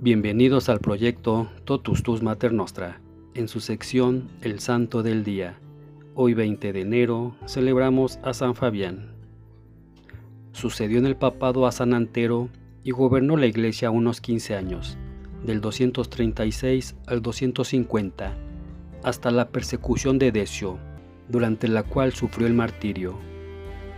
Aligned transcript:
Bienvenidos 0.00 0.68
al 0.68 0.78
proyecto 0.78 1.48
Totus 1.64 2.04
Tus 2.04 2.22
Mater 2.22 2.52
Nostra, 2.52 3.00
en 3.34 3.48
su 3.48 3.58
sección 3.58 4.28
El 4.42 4.60
Santo 4.60 5.02
del 5.02 5.24
Día. 5.24 5.58
Hoy 6.14 6.34
20 6.34 6.72
de 6.72 6.80
enero 6.82 7.34
celebramos 7.46 8.20
a 8.22 8.32
San 8.32 8.54
Fabián. 8.54 9.10
Sucedió 10.52 10.98
en 11.00 11.06
el 11.06 11.16
papado 11.16 11.66
a 11.66 11.72
San 11.72 11.94
Antero 11.94 12.48
y 12.84 12.92
gobernó 12.92 13.36
la 13.36 13.46
iglesia 13.46 13.90
unos 13.90 14.20
15 14.20 14.54
años, 14.54 14.96
del 15.44 15.60
236 15.60 16.94
al 17.08 17.20
250, 17.20 18.36
hasta 19.02 19.32
la 19.32 19.48
persecución 19.48 20.20
de 20.20 20.30
Decio, 20.30 20.78
durante 21.28 21.66
la 21.66 21.82
cual 21.82 22.12
sufrió 22.12 22.46
el 22.46 22.54
martirio. 22.54 23.18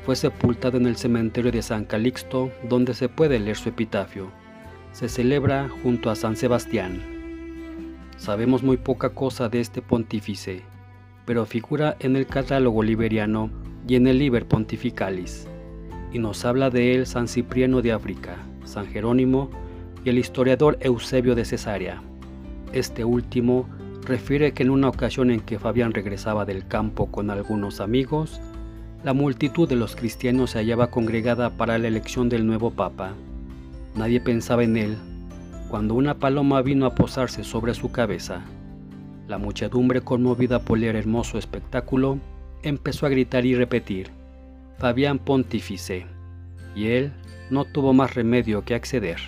Fue 0.06 0.16
sepultado 0.16 0.78
en 0.78 0.86
el 0.86 0.96
cementerio 0.96 1.52
de 1.52 1.60
San 1.60 1.84
Calixto, 1.84 2.50
donde 2.70 2.94
se 2.94 3.10
puede 3.10 3.38
leer 3.38 3.58
su 3.58 3.68
epitafio 3.68 4.39
se 4.92 5.08
celebra 5.08 5.68
junto 5.82 6.10
a 6.10 6.16
San 6.16 6.36
Sebastián. 6.36 7.00
Sabemos 8.16 8.62
muy 8.62 8.76
poca 8.76 9.10
cosa 9.10 9.48
de 9.48 9.60
este 9.60 9.82
pontífice, 9.82 10.62
pero 11.24 11.46
figura 11.46 11.96
en 12.00 12.16
el 12.16 12.26
catálogo 12.26 12.82
liberiano 12.82 13.50
y 13.86 13.94
en 13.94 14.06
el 14.06 14.18
Liber 14.18 14.46
Pontificalis, 14.46 15.46
y 16.12 16.18
nos 16.18 16.44
habla 16.44 16.70
de 16.70 16.94
él 16.94 17.06
San 17.06 17.28
Cipriano 17.28 17.82
de 17.82 17.92
África, 17.92 18.36
San 18.64 18.86
Jerónimo 18.86 19.50
y 20.04 20.10
el 20.10 20.18
historiador 20.18 20.76
Eusebio 20.80 21.34
de 21.34 21.44
Cesarea. 21.44 22.02
Este 22.72 23.04
último 23.04 23.68
refiere 24.04 24.52
que 24.52 24.62
en 24.62 24.70
una 24.70 24.88
ocasión 24.88 25.30
en 25.30 25.40
que 25.40 25.58
Fabián 25.58 25.92
regresaba 25.92 26.44
del 26.44 26.66
campo 26.66 27.06
con 27.10 27.30
algunos 27.30 27.80
amigos, 27.80 28.40
la 29.02 29.14
multitud 29.14 29.68
de 29.68 29.76
los 29.76 29.96
cristianos 29.96 30.50
se 30.50 30.58
hallaba 30.58 30.90
congregada 30.90 31.50
para 31.50 31.78
la 31.78 31.88
elección 31.88 32.28
del 32.28 32.46
nuevo 32.46 32.70
papa. 32.70 33.14
Nadie 33.94 34.20
pensaba 34.20 34.64
en 34.64 34.76
él 34.76 34.96
cuando 35.70 35.94
una 35.94 36.18
paloma 36.18 36.62
vino 36.62 36.84
a 36.84 36.94
posarse 36.96 37.44
sobre 37.44 37.74
su 37.74 37.92
cabeza. 37.92 38.42
La 39.28 39.38
muchedumbre, 39.38 40.00
conmovida 40.00 40.58
por 40.64 40.78
el 40.78 40.96
hermoso 40.96 41.38
espectáculo, 41.38 42.18
empezó 42.64 43.06
a 43.06 43.08
gritar 43.08 43.46
y 43.46 43.54
repetir, 43.54 44.10
Fabián 44.78 45.20
Pontífice, 45.20 46.06
y 46.74 46.86
él 46.88 47.12
no 47.50 47.64
tuvo 47.64 47.92
más 47.92 48.14
remedio 48.14 48.64
que 48.64 48.74
acceder. 48.74 49.18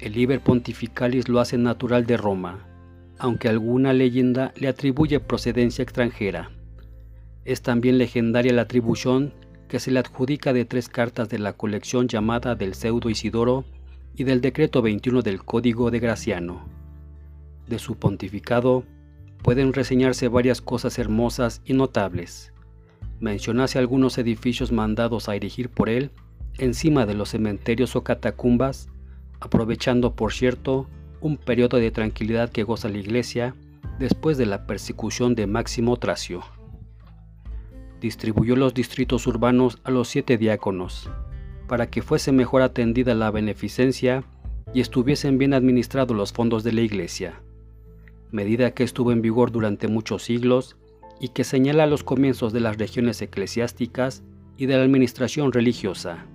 El 0.00 0.14
Liber 0.14 0.40
Pontificalis 0.40 1.28
lo 1.28 1.38
hace 1.38 1.56
natural 1.56 2.04
de 2.04 2.16
Roma, 2.16 2.66
aunque 3.18 3.48
alguna 3.48 3.92
leyenda 3.92 4.52
le 4.56 4.68
atribuye 4.68 5.20
procedencia 5.20 5.82
extranjera. 5.82 6.50
Es 7.44 7.62
también 7.62 7.96
legendaria 7.96 8.52
la 8.52 8.62
atribución 8.62 9.32
que 9.66 9.80
se 9.80 9.90
le 9.90 9.98
adjudica 9.98 10.52
de 10.52 10.64
tres 10.64 10.88
cartas 10.88 11.28
de 11.28 11.38
la 11.38 11.52
colección 11.52 12.08
llamada 12.08 12.54
del 12.54 12.74
Pseudo 12.74 13.10
Isidoro 13.10 13.64
y 14.14 14.24
del 14.24 14.40
decreto 14.40 14.82
21 14.82 15.22
del 15.22 15.44
Código 15.44 15.90
de 15.90 16.00
Graciano. 16.00 16.66
De 17.66 17.78
su 17.78 17.96
pontificado 17.96 18.84
pueden 19.42 19.72
reseñarse 19.72 20.28
varias 20.28 20.60
cosas 20.60 20.98
hermosas 20.98 21.62
y 21.64 21.74
notables. 21.74 22.52
Mencionase 23.20 23.78
algunos 23.78 24.18
edificios 24.18 24.72
mandados 24.72 25.28
a 25.28 25.36
erigir 25.36 25.68
por 25.68 25.88
él 25.88 26.10
encima 26.58 27.06
de 27.06 27.14
los 27.14 27.30
cementerios 27.30 27.96
o 27.96 28.02
catacumbas, 28.02 28.88
aprovechando, 29.40 30.14
por 30.14 30.32
cierto, 30.32 30.88
un 31.20 31.36
periodo 31.36 31.78
de 31.78 31.90
tranquilidad 31.90 32.50
que 32.50 32.62
goza 32.62 32.88
la 32.88 32.98
Iglesia 32.98 33.54
después 33.98 34.38
de 34.38 34.46
la 34.46 34.66
persecución 34.66 35.34
de 35.34 35.46
Máximo 35.46 35.96
Tracio 35.96 36.42
distribuyó 38.06 38.54
los 38.54 38.72
distritos 38.72 39.26
urbanos 39.26 39.78
a 39.82 39.90
los 39.90 40.06
siete 40.06 40.38
diáconos, 40.38 41.10
para 41.66 41.90
que 41.90 42.02
fuese 42.02 42.30
mejor 42.30 42.62
atendida 42.62 43.14
la 43.14 43.32
beneficencia 43.32 44.22
y 44.72 44.80
estuviesen 44.80 45.38
bien 45.38 45.54
administrados 45.54 46.16
los 46.16 46.32
fondos 46.32 46.62
de 46.62 46.72
la 46.72 46.82
Iglesia, 46.82 47.42
medida 48.30 48.70
que 48.70 48.84
estuvo 48.84 49.10
en 49.10 49.22
vigor 49.22 49.50
durante 49.50 49.88
muchos 49.88 50.22
siglos 50.22 50.76
y 51.20 51.30
que 51.30 51.42
señala 51.42 51.86
los 51.86 52.04
comienzos 52.04 52.52
de 52.52 52.60
las 52.60 52.78
regiones 52.78 53.20
eclesiásticas 53.22 54.22
y 54.56 54.66
de 54.66 54.76
la 54.76 54.84
administración 54.84 55.52
religiosa. 55.52 56.26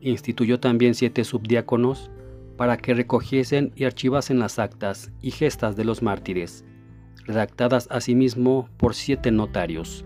Instituyó 0.00 0.60
también 0.60 0.94
siete 0.94 1.24
subdiáconos 1.24 2.12
para 2.56 2.76
que 2.76 2.94
recogiesen 2.94 3.72
y 3.74 3.84
archivasen 3.84 4.38
las 4.38 4.60
actas 4.60 5.10
y 5.20 5.32
gestas 5.32 5.74
de 5.74 5.84
los 5.84 6.00
mártires, 6.00 6.64
redactadas 7.24 7.88
asimismo 7.90 8.68
por 8.76 8.94
siete 8.94 9.32
notarios. 9.32 10.04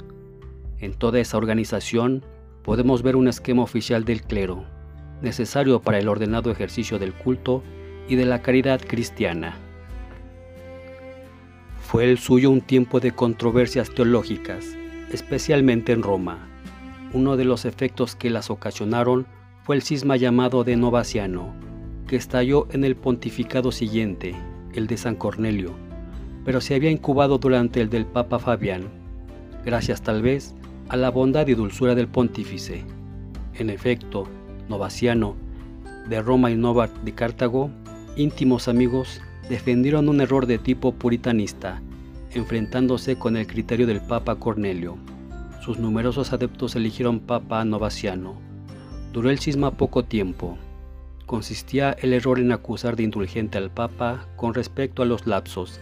En 0.81 0.95
toda 0.95 1.21
esa 1.21 1.37
organización 1.37 2.25
podemos 2.63 3.03
ver 3.03 3.15
un 3.15 3.29
esquema 3.29 3.63
oficial 3.63 4.05
del 4.07 4.23
clero, 4.23 4.65
necesario 5.21 5.81
para 5.83 5.99
el 5.99 6.09
ordenado 6.09 6.51
ejercicio 6.51 6.99
del 6.99 7.13
culto 7.13 7.63
y 8.09 8.17
de 8.17 8.25
la 8.25 8.41
caridad 8.41 8.81
cristiana. 8.81 9.57
Fue 11.83 12.05
el 12.05 12.19
suyo 12.19 12.51
un 12.51 12.63
tiempo 12.63 12.99
de 12.99 13.13
controversias 13.13 13.91
teológicas, 13.91 14.65
especialmente 15.13 15.93
en 15.93 16.03
Roma. 16.03 16.49
Uno 17.13 17.37
de 17.37 17.45
los 17.45 17.67
efectos 17.67 18.17
que 18.17 18.31
las 18.31 18.49
ocasionaron 18.49 19.27
fue 19.65 19.77
el 19.77 19.83
cisma 19.83 20.17
llamado 20.17 20.65
de 20.65 20.77
Novaciano, 20.77 21.55
que 22.07 22.17
estalló 22.17 22.69
en 22.71 22.85
el 22.85 22.97
pontificado 22.97 23.71
siguiente, 23.71 24.35
el 24.73 24.87
de 24.87 24.97
San 24.97 25.17
Cornelio, 25.17 25.75
pero 26.45 26.63
se 26.63 26.75
había 26.75 26.91
incubado 26.91 27.37
durante 27.37 27.83
el 27.83 27.91
del 27.91 28.07
Papa 28.07 28.39
Fabián, 28.39 28.85
gracias 29.65 30.01
tal 30.01 30.23
vez 30.23 30.55
a 30.91 30.97
la 30.97 31.11
bondad 31.11 31.47
y 31.47 31.55
dulzura 31.55 31.95
del 31.95 32.09
pontífice. 32.09 32.85
En 33.55 33.71
efecto, 33.71 34.27
Novaciano, 34.69 35.37
de 36.09 36.21
Roma 36.21 36.51
y 36.51 36.57
Nova 36.57 36.89
de 37.05 37.15
Cartago, 37.15 37.71
íntimos 38.17 38.67
amigos, 38.67 39.21
defendieron 39.49 40.09
un 40.09 40.21
error 40.21 40.47
de 40.47 40.59
tipo 40.59 40.93
puritanista, 40.93 41.81
enfrentándose 42.33 43.15
con 43.15 43.37
el 43.37 43.47
criterio 43.47 43.87
del 43.87 44.01
Papa 44.01 44.35
Cornelio. 44.35 44.99
Sus 45.65 45.79
numerosos 45.79 46.33
adeptos 46.33 46.75
eligieron 46.75 47.21
Papa 47.21 47.65
Novaciano. 47.65 48.35
Duró 49.13 49.31
el 49.31 49.39
cisma 49.39 49.71
poco 49.71 50.05
tiempo. 50.05 50.59
Consistía 51.25 51.93
el 52.01 52.13
error 52.13 52.41
en 52.41 52.51
acusar 52.51 52.97
de 52.97 53.05
indulgente 53.05 53.59
al 53.59 53.71
Papa 53.71 54.27
con 54.35 54.55
respecto 54.55 55.03
a 55.05 55.07
los 55.07 55.25
lapsos, 55.29 55.81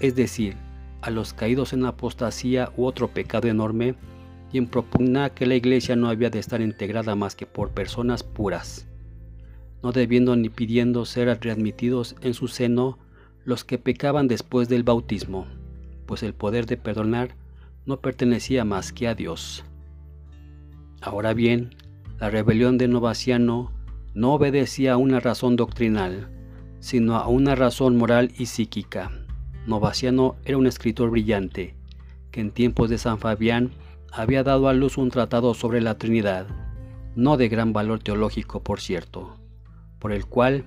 es 0.00 0.16
decir, 0.16 0.56
a 1.02 1.10
los 1.10 1.34
caídos 1.34 1.72
en 1.72 1.84
apostasía 1.84 2.72
u 2.76 2.86
otro 2.86 3.06
pecado 3.06 3.46
enorme 3.46 3.94
quien 4.50 4.66
propugna 4.66 5.30
que 5.30 5.46
la 5.46 5.54
iglesia 5.54 5.96
no 5.96 6.08
había 6.08 6.30
de 6.30 6.38
estar 6.38 6.60
integrada 6.60 7.14
más 7.14 7.36
que 7.36 7.46
por 7.46 7.70
personas 7.70 8.22
puras, 8.22 8.86
no 9.82 9.92
debiendo 9.92 10.36
ni 10.36 10.48
pidiendo 10.48 11.04
ser 11.04 11.28
readmitidos 11.40 12.16
en 12.20 12.34
su 12.34 12.48
seno 12.48 12.98
los 13.44 13.64
que 13.64 13.78
pecaban 13.78 14.28
después 14.28 14.68
del 14.68 14.82
bautismo, 14.82 15.46
pues 16.06 16.22
el 16.22 16.34
poder 16.34 16.66
de 16.66 16.76
perdonar 16.76 17.36
no 17.86 18.00
pertenecía 18.00 18.64
más 18.64 18.92
que 18.92 19.08
a 19.08 19.14
Dios. 19.14 19.64
Ahora 21.00 21.32
bien, 21.32 21.74
la 22.18 22.28
rebelión 22.28 22.76
de 22.76 22.88
Novaciano 22.88 23.72
no 24.12 24.34
obedecía 24.34 24.94
a 24.94 24.96
una 24.96 25.20
razón 25.20 25.56
doctrinal, 25.56 26.28
sino 26.80 27.16
a 27.16 27.28
una 27.28 27.54
razón 27.54 27.96
moral 27.96 28.32
y 28.36 28.46
psíquica. 28.46 29.10
Novaciano 29.66 30.36
era 30.44 30.58
un 30.58 30.66
escritor 30.66 31.10
brillante, 31.10 31.74
que 32.30 32.40
en 32.40 32.50
tiempos 32.50 32.90
de 32.90 32.98
San 32.98 33.18
Fabián 33.18 33.70
había 34.12 34.42
dado 34.42 34.68
a 34.68 34.72
luz 34.72 34.98
un 34.98 35.10
tratado 35.10 35.54
sobre 35.54 35.80
la 35.80 35.96
Trinidad, 35.96 36.46
no 37.14 37.36
de 37.36 37.48
gran 37.48 37.72
valor 37.72 38.00
teológico 38.00 38.62
por 38.62 38.80
cierto, 38.80 39.36
por 39.98 40.12
el 40.12 40.26
cual 40.26 40.64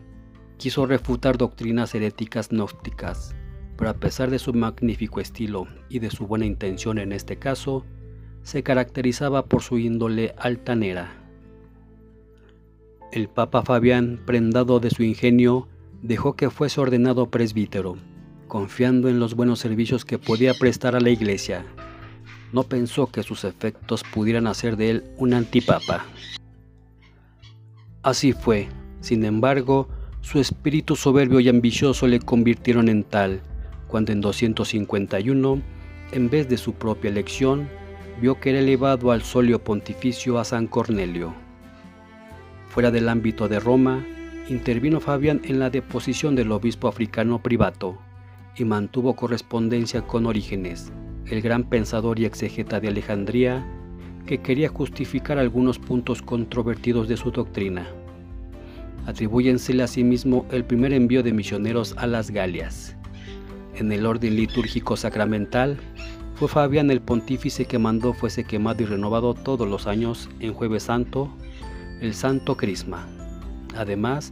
quiso 0.57 0.85
refutar 0.85 1.37
doctrinas 1.37 1.93
heréticas 1.93 2.49
gnósticas, 2.49 3.35
pero 3.77 3.89
a 3.89 3.95
pesar 3.95 4.29
de 4.29 4.39
su 4.39 4.53
magnífico 4.53 5.19
estilo 5.19 5.67
y 5.89 5.99
de 5.99 6.09
su 6.09 6.27
buena 6.27 6.45
intención 6.45 6.97
en 6.97 7.11
este 7.11 7.37
caso, 7.37 7.85
se 8.43 8.63
caracterizaba 8.63 9.45
por 9.45 9.61
su 9.61 9.77
índole 9.77 10.33
altanera. 10.37 11.11
El 13.11 13.29
Papa 13.29 13.61
Fabián, 13.61 14.21
prendado 14.25 14.79
de 14.79 14.89
su 14.89 15.03
ingenio, 15.03 15.67
dejó 16.01 16.35
que 16.35 16.49
fuese 16.49 16.81
ordenado 16.81 17.29
presbítero, 17.29 17.97
confiando 18.47 19.07
en 19.07 19.19
los 19.19 19.35
buenos 19.35 19.59
servicios 19.59 20.05
que 20.05 20.17
podía 20.17 20.53
prestar 20.53 20.95
a 20.95 20.99
la 20.99 21.09
Iglesia 21.09 21.65
no 22.53 22.63
pensó 22.63 23.07
que 23.07 23.23
sus 23.23 23.43
efectos 23.43 24.03
pudieran 24.03 24.47
hacer 24.47 24.77
de 24.77 24.91
él 24.91 25.03
un 25.17 25.33
antipapa. 25.33 26.05
Así 28.03 28.31
fue, 28.31 28.69
sin 29.01 29.25
embargo, 29.25 29.89
su 30.21 30.39
espíritu 30.39 30.95
soberbio 30.95 31.39
y 31.39 31.49
ambicioso 31.49 32.07
le 32.07 32.19
convirtieron 32.19 32.87
en 32.87 33.03
tal, 33.03 33.41
cuando 33.87 34.11
en 34.11 34.21
251, 34.21 35.61
en 36.11 36.29
vez 36.29 36.47
de 36.47 36.57
su 36.57 36.73
propia 36.73 37.09
elección, 37.09 37.67
vio 38.21 38.39
que 38.39 38.51
era 38.51 38.59
elevado 38.59 39.11
al 39.11 39.23
solio 39.23 39.63
pontificio 39.63 40.37
a 40.37 40.45
San 40.45 40.67
Cornelio. 40.67 41.33
Fuera 42.69 42.91
del 42.91 43.09
ámbito 43.09 43.47
de 43.47 43.59
Roma, 43.59 44.05
intervino 44.47 44.99
Fabián 44.99 45.41
en 45.43 45.59
la 45.59 45.69
deposición 45.69 46.35
del 46.35 46.51
obispo 46.51 46.87
africano 46.87 47.41
privato 47.41 47.97
y 48.55 48.65
mantuvo 48.65 49.15
correspondencia 49.15 50.03
con 50.03 50.25
Orígenes, 50.25 50.91
el 51.27 51.41
gran 51.41 51.63
pensador 51.63 52.19
y 52.19 52.25
exegeta 52.25 52.79
de 52.79 52.89
Alejandría, 52.89 53.65
que 54.25 54.41
quería 54.41 54.69
justificar 54.69 55.37
algunos 55.37 55.79
puntos 55.79 56.21
controvertidos 56.21 57.07
de 57.07 57.17
su 57.17 57.31
doctrina. 57.31 57.87
atribúyensele 59.05 59.83
asimismo 59.83 60.45
el 60.51 60.63
primer 60.63 60.93
envío 60.93 61.23
de 61.23 61.33
misioneros 61.33 61.93
a 61.97 62.07
las 62.07 62.31
Galias. 62.31 62.95
En 63.75 63.91
el 63.91 64.05
orden 64.05 64.37
litúrgico 64.37 64.95
sacramental, 64.95 65.77
fue 66.35 66.47
Fabián 66.47 66.89
el 66.89 67.01
pontífice 67.01 67.65
que 67.65 67.79
mandó 67.79 68.13
fuese 68.13 68.45
quemado 68.45 68.81
y 68.83 68.85
renovado 68.85 69.33
todos 69.33 69.67
los 69.67 69.87
años 69.87 70.29
en 70.39 70.53
Jueves 70.53 70.83
Santo 70.83 71.29
el 72.03 72.13
Santo 72.13 72.57
Crisma. 72.57 73.07
Además, 73.77 74.31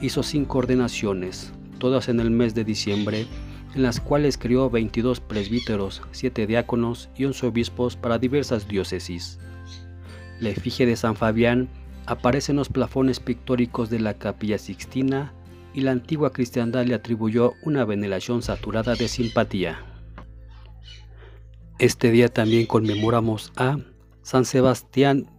hizo 0.00 0.22
cinco 0.22 0.58
ordenaciones, 0.58 1.52
todas 1.78 2.08
en 2.08 2.20
el 2.20 2.30
mes 2.30 2.54
de 2.54 2.64
diciembre, 2.64 3.26
en 3.74 3.82
las 3.82 4.00
cuales 4.00 4.38
crió 4.38 4.70
22 4.70 5.20
presbíteros, 5.20 6.02
7 6.12 6.46
diáconos 6.46 7.08
y 7.16 7.24
11 7.24 7.46
obispos 7.46 7.96
para 7.96 8.18
diversas 8.18 8.68
diócesis. 8.68 9.38
La 10.40 10.50
efigie 10.50 10.86
de 10.86 10.96
San 10.96 11.16
Fabián 11.16 11.68
aparece 12.06 12.52
en 12.52 12.56
los 12.56 12.68
plafones 12.68 13.20
pictóricos 13.20 13.90
de 13.90 14.00
la 14.00 14.14
Capilla 14.14 14.58
Sixtina 14.58 15.34
y 15.74 15.82
la 15.82 15.90
antigua 15.90 16.32
cristiandad 16.32 16.86
le 16.86 16.94
atribuyó 16.94 17.54
una 17.62 17.84
veneración 17.84 18.42
saturada 18.42 18.94
de 18.94 19.08
simpatía. 19.08 19.80
Este 21.78 22.10
día 22.10 22.28
también 22.28 22.66
conmemoramos 22.66 23.52
a 23.56 23.78
San 24.22 24.44
Sebastián, 24.44 25.30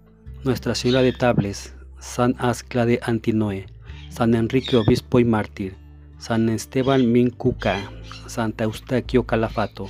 Nuestra 0.44 0.76
Señora 0.76 1.02
de 1.02 1.12
Tables, 1.12 1.76
San 2.00 2.36
Ascla 2.38 2.86
de 2.86 3.00
Antinoe, 3.04 3.66
San 4.10 4.34
Enrique 4.36 4.78
Obispo 4.78 5.20
y 5.20 5.26
Mártir, 5.26 5.76
San 6.20 6.50
Esteban 6.50 7.10
Mincuca, 7.14 7.90
Santa 8.28 8.66
Eustaquio 8.66 9.24
Calafato, 9.24 9.90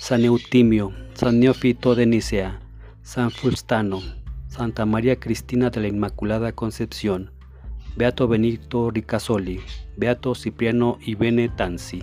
San 0.00 0.24
Eutimio, 0.24 0.94
San 1.12 1.38
Neofito 1.38 1.94
de 1.94 2.06
Nicea, 2.06 2.60
San 3.02 3.30
Fulstano, 3.30 4.00
Santa 4.48 4.86
María 4.86 5.20
Cristina 5.20 5.68
de 5.68 5.82
la 5.82 5.88
Inmaculada 5.88 6.52
Concepción, 6.52 7.30
Beato 7.94 8.26
Benito 8.26 8.90
Ricasoli, 8.90 9.60
Beato 9.98 10.34
Cipriano 10.34 10.96
y 11.04 11.14
Bene 11.14 11.50
Tanzi. 11.50 12.02